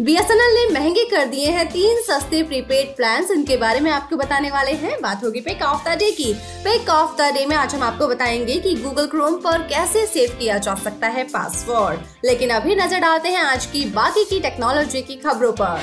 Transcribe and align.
BSNL 0.00 0.54
ने 0.54 0.66
महँगे 0.74 1.04
कर 1.04 1.24
दिए 1.24 1.46
हैं 1.50 1.66
तीन 1.68 2.00
सस्ते 2.02 2.42
प्रीपेड 2.42 2.94
प्लान 2.96 3.24
इनके 3.32 3.56
बारे 3.56 3.80
में 3.80 3.90
आपको 3.90 4.16
बताने 4.16 4.50
वाले 4.50 4.72
हैं। 4.72 5.00
बात 5.02 5.24
होगी 5.24 5.40
पेक 5.40 5.62
ऑफ़ 5.62 5.84
द 5.84 5.96
डे 5.98 6.10
की। 6.10 6.32
पेक 6.64 6.88
ऑफ़ 6.88 7.16
द 7.16 7.30
डे 7.34 7.44
में 7.46 7.56
आज 7.56 7.74
हम 7.74 7.82
आपको 7.82 8.08
बताएँगे 8.08 8.58
कि 8.58 8.74
गूगल 8.74 9.06
क्रोम 9.06 9.36
पर 9.36 9.62
कैसे 9.62 10.06
सेव 10.06 10.36
किया 10.38 10.58
जा 10.58 10.74
सकता 10.74 11.06
है 11.06 11.24
पासवर्ड 11.24 12.00
लेकिन 12.24 12.50
अभी 12.50 12.76
नज़र 12.76 13.00
डालते 13.00 13.28
हैं 13.28 13.42
आज 13.42 13.66
की 13.66 13.84
बाकी 13.90 14.24
की 14.24 14.40
टेक्नोलॉजी 14.40 15.02
की 15.02 15.16
खबरों 15.16 15.52
पर। 15.52 15.80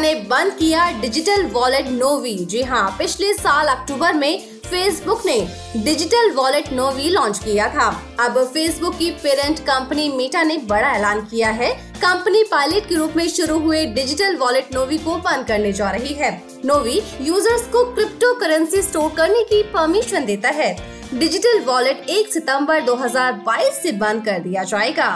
ने 0.00 0.14
बंद 0.14 0.52
किया 0.52 0.90
डिजिटल 1.00 1.46
वॉलेट 1.46 1.88
नोवी 1.88 2.34
जी 2.44 2.62
हाँ 2.62 2.88
पिछले 2.98 3.32
साल 3.34 3.68
अक्टूबर 3.68 4.14
में 4.14 4.40
फेसबुक 4.66 5.22
ने 5.26 5.40
डिजिटल 5.76 6.30
वॉलेट 6.30 6.72
नोवी 6.72 7.08
लॉन्च 7.08 7.38
किया 7.38 7.68
था। 7.68 7.88
अब 8.20 8.38
फेसबुक 8.44 8.98
की 8.98 9.10
पेरेंट 9.22 9.60
कंपनी 9.60 10.08
मेटा 10.08 10.42
ने 10.42 10.56
बड़ा 10.58 10.90
ऐलान 10.90 11.20
किया 11.20 11.50
है। 11.50 11.89
कंपनी 12.00 12.42
पायलट 12.42 12.88
के 12.88 12.94
रूप 12.94 13.12
में 13.16 13.28
शुरू 13.28 13.58
हुए 13.58 13.84
डिजिटल 13.86 14.36
वॉलेट 14.36 14.68
नोवी 14.74 14.98
को 14.98 15.16
बंद 15.16 15.46
करने 15.46 15.72
जा 15.72 15.90
रही 15.90 16.12
है। 16.14 16.30
नोवी 16.64 17.00
यूज़र्स 17.20 17.66
को 17.66 17.84
क्रिप्टो 17.94 18.32
करेंसी 18.34 18.80
स्टोर 18.82 19.10
करने 19.16 19.42
की 19.44 19.62
परमिशन 19.62 20.24
देता 20.24 20.48
है। 20.48 20.72
डिजिटल 21.14 21.60
वॉलेट 21.60 22.06
1 22.10 22.32
सितंबर 22.32 22.80
2022 22.80 23.82
से 23.82 23.92
बंद 23.92 24.24
कर 24.24 24.38
दिया 24.38 24.62
जाएगा। 24.62 25.10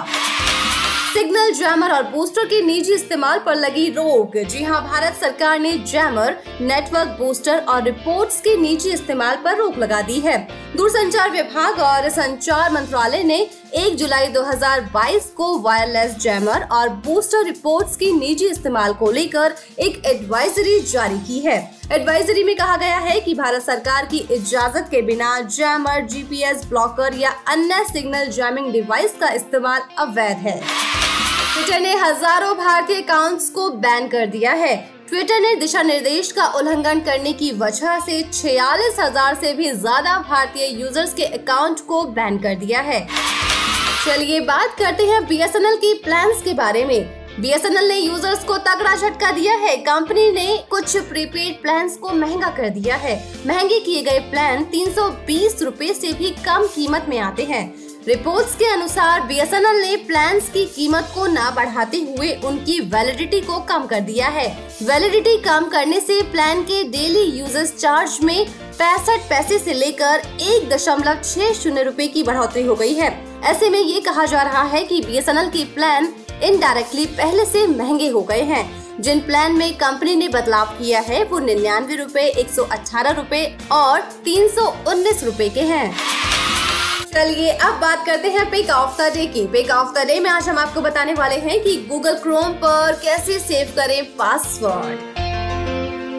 सिग्नल 1.15 1.53
जैमर 1.53 1.93
और 1.93 2.03
बूस्टर 2.03 2.45
के 2.45 2.61
निजी 2.63 2.95
इस्तेमाल 2.95 3.39
पर 3.39 3.55
लगी 3.55 3.89
रोक। 3.91 4.37
जी 4.37 4.63
हाँ, 4.65 4.83
भारत 4.83 5.15
सरकार 5.21 5.59
ने 5.59 5.73
जैमर, 5.73 6.37
नेटवर्क 6.61 7.17
बूस्टर 7.19 7.59
और 7.59 7.83
रिपोर्ट्स 7.83 8.41
के 8.41 8.57
निजी 8.57 8.91
इस्तेमाल 8.91 9.37
पर 9.37 9.57
रोक 9.57 9.79
लगा 9.79 10.03
दी 10.03 10.21
है। 10.21 10.37
दूरसंचार 10.77 11.31
विभाग 11.31 11.79
और 11.81 12.09
संचार 12.11 12.73
मंत्रालय 12.73 13.23
ने 13.25 13.39
1 13.77 13.95
जुलाई 13.97 14.27
2022 14.29 15.27
को 15.37 15.59
वायरलेस 15.59 16.17
जैमर 16.21 16.67
और 16.73 16.89
बूस्टर 17.05 17.45
रिपोर्ट्स 17.45 17.97
की 17.97 18.11
निजी 18.13 18.47
इस्तेमाल 18.47 18.93
को 18.93 19.11
लेकर 19.11 19.55
एक 19.79 20.03
एडवाइजरी 20.07 20.79
जारी 20.83 21.19
की 21.19 21.39
है। 21.39 21.57
एडवाइजरी 21.93 22.45
में 22.45 22.55
कहा 22.57 22.77
गया 22.77 22.99
है 22.99 23.21
कि 23.21 23.35
भारत 23.35 23.63
सरकार 23.63 24.07
की 24.07 24.27
इजाज़त 24.31 24.89
के 24.91 25.03
बिना 25.03 25.39
जैमर 25.41 26.07
जीपीएस 26.07 26.67
ब्लॉकर 26.69 27.19
या 27.19 27.31
अन्य 27.49 27.85
सिग्नल 27.93 28.31
जैमिंग 28.31 28.73
डिवाइस 28.73 29.17
का 29.21 29.29
इस्तेमाल 29.31 29.81
अवैध 29.99 30.37
है। 30.39 30.61
ट्विटर 31.55 31.81
ने 31.81 31.93
हज़ारों 31.95 32.55
भारतीय 32.57 33.01
अकाउंट्स 33.03 33.49
को 33.49 33.69
बैन 33.73 34.07
कर 34.09 34.27
दिया 34.27 34.53
है। 34.53 34.75
ट्विटर 35.09 35.41
ने 35.41 35.55
दिशा 35.57 35.83
निर्देश 35.83 36.31
का 36.33 36.47
उल्लंघन 36.51 37.01
करने 37.01 37.33
की 37.33 37.51
वजह 37.53 37.99
से 38.01 38.21
छियालीस 38.33 38.97
हज़ार 39.01 39.35
से 39.35 39.53
भी 39.53 39.71
ज़्यादा 39.71 40.17
भारतीय 40.21 40.81
यूज़र्स 40.81 41.15
के 41.15 41.25
अकाउंट 41.25 41.81
को 41.81 42.03
बैन 42.17 42.39
कर 42.39 42.55
दिया 42.55 42.81
है। 42.81 43.07
चलिए 44.07 44.41
बात 44.41 44.75
करते 44.79 45.07
हैं 45.07 45.25
बीएसएनएल 45.27 45.77
की 45.77 45.95
प्लान्स 45.95 46.43
के 46.43 46.55
बारे 46.55 46.85
में। 46.85 47.25
बीएसएनएल 47.41 47.89
ने 47.89 47.99
यूज़र्स 47.99 48.45
को 48.45 48.59
तगड़ा 48.59 48.97
झटका 48.97 49.31
दिया 49.31 49.55
है। 49.57 49.77
कंपनी 49.77 50.31
ने 50.33 50.57
कुछ 50.71 50.97
प्रीपेड 50.99 51.63
प्लान्स 51.63 51.97
को 51.97 52.13
महँगा 52.15 52.51
कर 52.51 52.69
दिया 52.71 52.97
है। 52.97 53.17
महँगे 53.47 53.81
किए 53.81 54.03
गए 54.03 54.19
प्लान 54.31 54.65
तीन 54.65 54.93
सौ 54.93 55.11
से 55.95 56.13
भी 56.13 56.31
कम 56.45 56.67
कीमत 56.67 57.07
में 57.09 57.19
आते 57.21 57.45
हैं। 57.45 57.65
रिपोर्ट्स 58.09 58.55
के 58.55 58.65
अनुसार 58.65 59.21
बीएसएनएल 59.21 59.77
ने 59.81 59.97
प्लान्स 59.97 60.49
की 60.49 60.65
कीमत 60.67 61.11
को 61.15 61.27
न 61.27 61.51
बढ़ाते 61.57 61.99
हुए 61.99 62.33
उनकी 62.45 62.79
वैलिडिटी 62.81 63.41
को 63.41 63.59
कम 63.61 63.87
कर 63.87 64.01
दिया 64.01 64.27
है। 64.29 64.47
वैलिडिटी 64.83 65.37
कम 65.37 65.69
करने 65.69 66.01
से 66.01 66.21
प्लान 66.23 66.63
के 66.63 66.83
डेली 66.85 67.23
यूज़र्स 67.39 67.75
चार्ज 67.77 68.19
में 68.23 68.47
पैंसठ 68.79 69.29
पैसे 69.31 69.59
से 69.59 69.75
लेकर 69.75 70.23
एक 70.41 70.69
दशमलव 70.69 71.23
छह 71.25 71.53
शून्य 71.53 71.83
रूपए 71.83 72.09
की 72.09 72.23
बढ़ोतरी 72.23 72.67
हो 72.67 72.75
गई 72.75 72.93
है। 72.93 73.11
ऐसे 73.43 73.71
में 73.71 73.81
ये 73.81 74.01
कहा 74.01 74.27
जा 74.27 74.43
रहा 74.43 74.63
है 74.63 74.85
कि 74.85 75.01
बीएसएनएल 75.01 75.49
के 75.49 75.65
प्लान 75.65 76.13
इनडायरेक्टली 76.43 77.07
पहले 77.07 77.45
से 77.45 77.67
महँगे 77.67 78.09
हो 78.09 78.23
गए 78.23 78.43
हैं। 78.43 79.03
जिन 79.03 79.21
प्लान 79.21 79.53
में 79.53 79.73
कंपनी 79.75 80.17
ने 80.17 80.29
बदलाव 80.29 80.67
किया 80.67 81.01
है, 81.01 81.25
वो 81.25 81.39
निन्यानवे 81.39 81.97
रूपए, 81.97 82.27
एक 82.29 82.51
सौ 82.51 82.63
अठारह 82.63 83.11
रूपए 83.11 83.59
और 83.73 84.01
तीन 84.01 84.49
सौ 84.49 84.75
उन्नीस 84.89 85.25
रूपए 85.25 85.49
के 85.49 85.61
हैं। 85.61 85.95
चलिए 87.15 87.51
अब 87.51 87.75
बात 87.81 88.05
करते 88.07 88.29
हैं 88.29 88.51
पिक 88.51 88.71
ऑफ़ 88.71 88.97
द 88.99 89.13
डे 89.15 89.27
की। 89.27 89.47
पिक 89.47 89.71
ऑफ़ 89.71 89.93
द 89.95 90.07
डे 90.07 90.19
में 90.21 90.29
आज 90.31 90.49
हम 90.49 90.59
आपको 90.59 90.81
बताने 90.81 91.15
वाले 91.15 91.35
हैं 91.35 91.63
कि 91.63 91.77
गूगल 91.91 92.15
क्रोम 92.15 92.53
पर 92.55 92.99
कैसे 93.03 93.39
सेव 93.39 93.73
करें 93.77 94.05
पासवर्ड 94.17 95.19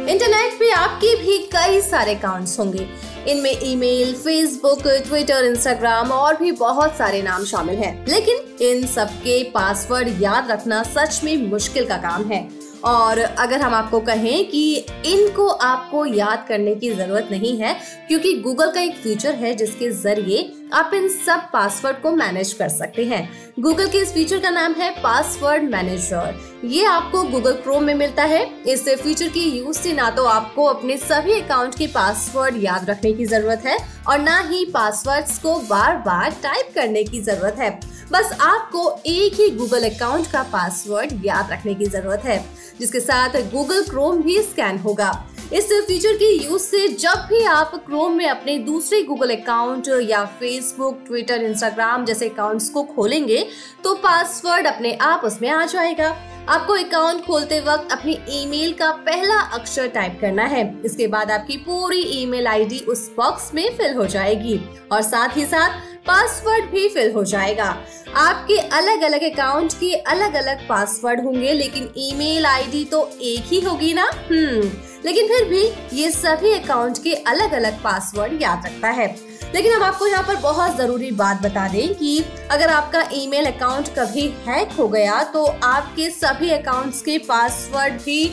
इंटरनेट 0.10 0.54
पे 0.54 0.72
आपके 0.72 1.16
भी 1.16 1.38
कई 1.56 1.82
सारे 1.82 2.16
अकाउंट्स 2.16 2.60
होंगे। 2.60 2.88
इनमें 3.28 3.56
ईमेल, 3.64 4.14
फेसबुक 4.14 4.88
ट्विटर 4.88 5.46
इंस्टाग्राम 5.46 6.12
और 6.12 6.38
भी 6.38 6.52
बहुत 6.52 6.98
सारे 6.98 7.22
नाम 7.22 7.46
शामिल 7.46 7.76
हैं। 7.76 8.06
लेकिन 8.08 8.68
इन 8.68 8.86
सबके 8.88 9.44
पासवर्ड 9.44 10.22
याद 10.22 10.52
रखना 10.52 10.84
सच 10.84 11.22
में 11.24 11.38
मुश्किल 11.52 11.86
का 11.86 11.98
काम 11.98 12.24
है। 12.24 12.48
और 12.86 13.20
अगर 13.20 13.62
हम 13.62 13.74
आपको 13.74 14.00
कहें 14.00 14.46
कि 14.50 14.76
इनको 15.06 15.48
आपको 15.48 16.06
याद 16.06 16.46
करने 16.50 16.76
की 16.76 16.90
ज़रूरत 16.90 17.28
नहीं 17.32 17.58
है 17.58 17.74
क्योंकि 18.08 18.34
गूगल 18.34 18.72
का 18.72 18.82
एक 18.82 18.96
फीचर 18.96 19.36
है 19.36 19.54
जिसके 19.56 19.90
ज़रिए 19.92 20.42
आप 20.75 20.91
इन 20.94 21.08
सब 21.08 21.44
पासवर्ड 21.52 21.97
को 21.97 22.12
मैनेज 22.12 22.52
कर 22.53 22.69
सकते 22.69 23.03
हैं। 23.06 23.30
गूगल 23.59 23.88
के 23.88 23.97
इस 23.97 24.12
फीचर 24.13 24.40
का 24.40 24.50
नाम 24.50 24.74
है 24.74 24.90
पासवर्ड 24.94 25.63
मैनेजर 25.63 26.40
ये 26.66 26.86
आपको 26.86 27.22
गूगल 27.24 27.53
क्रोम 27.53 27.84
में 27.84 27.94
मिलता 27.94 28.24
है। 28.24 28.44
इस 28.63 28.84
फीचर 28.84 29.28
की 29.28 29.44
यूज़ 29.50 29.78
से 29.78 29.94
ना 29.94 30.09
तो 30.09 30.24
आपको 30.25 30.66
अपने 30.66 30.97
सभी 30.97 31.40
अकाउंट 31.41 31.75
के 31.75 31.88
पासवर्ड 31.88 32.56
याद 32.64 32.90
रखने 32.90 33.12
की 33.14 33.25
ज़रूरत 33.25 33.64
है 33.66 33.78
और 34.08 34.19
ना 34.19 34.40
ही 34.40 34.64
पासवर्ड्स 34.66 35.38
को 35.40 35.58
बार 35.59 35.97
बार 35.97 36.35
टाइप 36.44 36.72
करने 36.75 37.03
की 37.03 37.22
ज़रूरत 37.22 37.59
है। 37.59 37.69
बस 38.12 38.38
आपको 38.41 38.90
एक 39.06 39.34
ही 39.34 39.50
गूगल 39.52 39.90
अकाउंट 39.90 40.28
का 40.31 40.41
पासवर्ड 40.52 41.14
याद 41.25 41.52
रखने 41.52 41.74
की 41.75 41.85
ज़रूरत 41.85 42.25
है, 42.25 42.44
जिसके 42.80 43.00
साथ 43.00 43.41
गूगल 43.52 43.84
क्रोम 43.84 44.22
भी 44.22 44.41
स्कैन 44.41 44.78
होगा। 44.80 45.12
इस 45.54 45.66
फीचर 45.88 46.14
के 46.14 46.30
यूज़ 46.36 46.62
से 46.62 46.88
जब 46.90 47.26
भी 47.30 47.44
आप 47.46 47.72
क्रोम 47.86 48.14
में 48.14 48.28
अपने 48.28 48.58
दूसरे 48.60 49.02
गूगल 49.02 49.30
अकाउंट 49.30 49.88
या 50.04 50.24
फेसबुक 50.40 51.04
ट्विटर 51.08 51.42
इंस्टाग्राम 51.42 52.06
जैसे 52.06 52.30
अकाउंट्स 52.30 52.70
को 52.70 52.84
खोलेंगे 52.86 53.46
तो 53.84 53.94
पासवर्ड 53.96 54.68
अपने 54.68 54.94
आप 55.02 55.22
उसमें 55.26 55.50
आ 55.50 55.66
जाएगा। 55.66 56.08
आपको 56.50 56.74
अकाउंट 56.74 57.24
खोलते 57.26 57.60
वक्त 57.60 57.92
अपनी 57.92 58.18
ईमेल 58.32 58.74
का 58.74 58.92
पहला 59.06 59.40
अक्षर 59.54 59.88
टाइप 59.88 60.18
करना 60.22 60.46
है। 60.46 60.64
इसके 60.86 61.08
बाद 61.08 61.32
आपकी 61.32 61.58
पूरी 61.58 62.02
ईमेल 62.22 62.48
आईडी 62.48 62.80
उस 62.80 63.10
बॉक्स 63.18 63.54
में 63.54 63.70
फिल 63.78 63.94
हो 63.94 64.06
जाएगी 64.06 64.60
और 64.92 65.02
साथ 65.02 65.38
ही 65.38 65.46
साथ 65.46 65.80
पासवर्ड 66.08 66.70
भी 66.72 66.88
फिल 66.90 67.12
हो 67.12 67.24
जाएगा। 67.26 67.76
आपके 68.18 68.58
अलग 68.72 69.02
अलग 69.04 69.24
अकाउंट 69.32 69.74
के 69.74 69.94
अलग 69.94 70.34
अलग 70.34 70.68
पासवर्ड 70.68 71.24
होंगे, 71.24 71.54
लेकिन 71.54 71.90
ईमेल 71.98 72.46
आईडी 72.46 72.84
तो 72.86 73.10
एक 73.22 73.54
ही 73.54 73.62
होगी 73.62 73.94
ना? 73.94 74.10
हम्म 74.32 74.70
लेकिन 75.06 75.28
फिर 75.28 75.44
भी 75.46 75.64
ये 75.94 76.10
सभी 76.12 76.52
अकाउंट 76.54 77.04
के 77.04 77.14
अलग 77.28 77.54
अलग 77.54 77.82
पासवर्ड 77.84 78.42
याद 78.42 78.66
रखता 78.66 78.90
है। 78.90 79.08
लेकिन 79.56 79.74
हम 79.74 79.84
आपको 79.84 80.08
यहाँ 80.08 80.24
पर 80.24 80.36
बहुत 80.36 80.78
ज़रूरी 80.78 81.12
बात 81.12 81.42
बता 81.42 81.68
दें 81.68 81.94
कि 81.96 82.24
अगर 82.52 82.70
आपका 82.70 83.04
ईमेल 83.14 83.46
अकाउंट 83.46 83.90
कभी 83.90 84.28
हैक 84.48 84.72
हो 84.72 84.88
गया 84.88 85.22
तो 85.24 85.46
आपके 85.64 86.10
सभी 86.10 86.50
अकाउंट्स 86.52 87.02
के 87.02 87.18
पासवर्ड 87.18 88.02
भी 88.02 88.24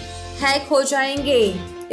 हैक 0.40 0.68
हो 0.70 0.82
जाएँगे। 0.82 1.42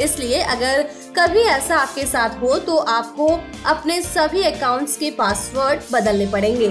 इसलिए 0.00 0.40
अगर 0.42 0.82
कभी 1.18 1.40
ऐसा 1.40 1.76
आपके 1.76 2.06
साथ 2.06 2.40
हो 2.40 2.58
तो 2.58 2.76
आपको 2.76 3.28
अपने 3.66 4.00
सभी 4.02 4.42
अकाउंट्स 4.42 4.96
के 4.96 5.10
पासवर्ड 5.10 5.80
बदलने 5.92 6.26
पड़ेंगे। 6.26 6.70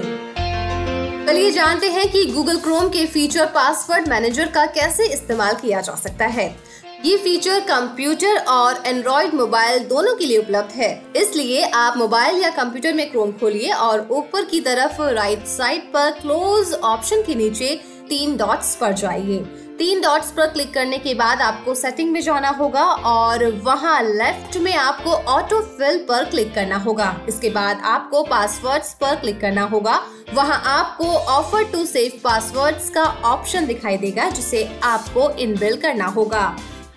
चलिए 1.28 1.52
जानते 1.52 1.90
हैं 1.90 2.08
कि 2.12 2.26
गूगल 2.26 2.60
क्रोम 2.60 2.90
के 2.90 3.06
फीचर 3.06 3.46
पासवर्ड 3.46 4.08
मैनेजर 4.08 4.48
का 4.48 4.66
कैसे 4.66 5.06
इस्तेमाल 5.06 5.56
किया 5.56 5.82
जा 5.82 5.96
सकता 5.96 6.26
है। 6.26 6.48
ये 7.06 7.18
फीचर 7.18 7.60
कंप्यूटर 7.60 8.38
और 8.50 8.82
एंड्रॉइड 8.86 9.34
मोबाइल 9.34 9.84
दोनों 9.88 10.16
के 10.16 10.26
लिए 10.26 10.38
उपलब्ध 10.38 10.72
है। 10.76 10.90
इसलिए 11.16 11.62
आप 11.66 11.98
मोबाइल 11.98 12.42
या 12.42 12.50
कंप्यूटर 12.54 12.94
में 12.94 13.10
क्रोम 13.12 13.32
खोलिए 13.32 13.72
और 13.72 14.08
ऊपर 14.12 14.46
की 14.46 14.60
तरफ़ 14.62 15.02
राइट 15.02 15.46
साइड 15.48 15.84
पर 15.92 16.10
क्लोज 16.12 16.74
ऑप्शन 16.74 17.22
के 17.22 17.36
नीचे 17.36 17.70
तीन 18.10 18.36
डॉट्स 18.38 18.76
पर 18.76 18.94
जाइए। 18.94 19.38
तीन 19.80 20.02
डॉट्स 20.02 20.32
पर 20.32 20.48
क्लिक 20.48 20.74
करने 20.74 20.98
के 20.98 21.14
बाद 21.14 21.42
आपको 21.42 21.76
सेटिंग 21.76 22.12
में 22.12 22.20
जाना 22.22 22.50
होगा 22.50 22.84
और 22.84 23.46
वहाँ 23.64 24.02
लेफ़्ट 24.04 24.58
में 24.58 24.74
आपको 24.76 25.12
ऑटो 25.34 25.60
फिल 25.78 25.98
पर 26.10 26.26
क्लिक 26.30 26.54
करना 26.56 26.78
होगा। 26.78 27.16
इसके 27.30 27.50
बाद 27.50 27.82
आपको 27.84 28.24
पासवर्ड्स 28.24 28.94
पर 28.94 29.16
क्लिक 29.16 29.40
करना 29.42 29.64
होगा। 29.66 30.00
वहाँ 30.34 30.62
आपको 30.68 31.06
ऑफ़र 31.06 31.64
टू 31.64 31.86
सेव 31.86 32.20
पासवर्ड्स 32.24 32.90
का 32.90 33.04
ऑप्शन 33.26 33.66
दिखाई 33.66 33.98
देगा, 33.98 34.30
जिसे 34.30 34.68
आपको 34.84 35.30
इनबिल 35.38 35.78
करना 35.78 36.08
होगा। 36.10 36.44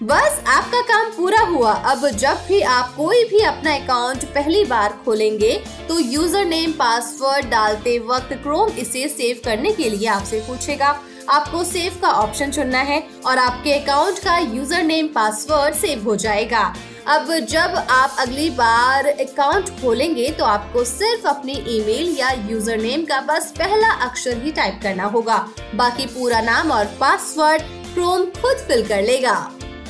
बस 0.03 0.41
आपका 0.49 0.81
काम 0.83 1.11
पूरा 1.17 1.41
हुआ। 1.41 1.73
अब 1.91 2.07
जब 2.11 2.39
भी 2.47 2.61
आप 2.69 2.95
कोई 2.97 3.23
भी 3.25 3.41
अपना 3.45 3.75
अकाउंट 3.75 4.25
पहली 4.35 4.65
बार 4.65 4.97
खोलेंगे 5.05 5.53
तो 5.89 5.99
यूज़र 6.01 6.45
नेम 6.45 6.73
पासवर्ड 6.73 7.47
डालते 7.51 7.99
वक्त 8.07 8.33
क्रोम 8.43 8.71
इसे 8.79 9.07
सेव 9.09 9.41
करने 9.45 9.73
के 9.73 9.91
लिए 9.91 10.09
आपसे 10.09 10.41
पूछेगा। 10.49 10.89
आपको 11.31 11.63
सेव 11.65 11.99
का 12.03 12.09
ऑप्शन 12.13 12.51
चुनना 12.51 12.81
है 12.81 13.03
और 13.27 13.39
आपके 13.39 13.75
अकाउंट 13.75 14.19
का 14.19 14.37
यूज़र 14.39 14.83
नेम 14.83 15.09
पासवर्ड 15.15 15.75
सेव 15.77 16.03
हो 16.05 16.17
जाएगा। 16.17 16.65
अब 17.09 17.33
जब 17.41 17.85
आप 17.91 18.17
अगली 18.21 18.51
बार 18.53 19.07
अकाउंट 19.07 19.71
खोलेंगे 19.81 20.29
तो 20.31 20.45
आपको 20.47 20.85
सिर्फ़ 20.87 21.27
अपनी 21.29 21.63
ईमेल 21.71 22.15
या 22.19 22.33
यूज़र 22.51 22.83
नेम 22.83 23.05
का 23.05 23.21
बस 23.29 23.53
पहला 23.59 23.93
अक्षर 24.03 24.43
ही 24.43 24.53
टाइप 24.53 24.81
करना 24.83 25.05
होगा। 25.07 25.47
बाकी 25.75 26.07
पूरा 26.09 26.41
नाम 26.43 26.73
और 26.73 26.95
पासवर्ड 27.01 27.63
क्रोम 27.95 28.25
खुद 28.33 28.67
फिल 28.69 28.87
कर 28.89 29.03
लेगा। 29.05 29.41